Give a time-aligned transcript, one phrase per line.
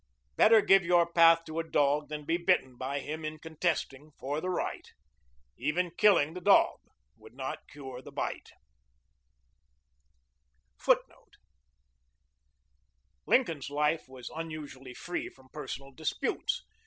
[0.35, 4.41] Better give your path to a dog than be bitten by him in contesting for
[4.41, 4.87] the right.
[5.57, 6.79] Even killing the dog
[7.17, 8.49] would not cure the bite.
[10.79, 11.33] [Relocated Footnote:
[13.27, 16.63] Lincoln's life was unusually free from personal disputes.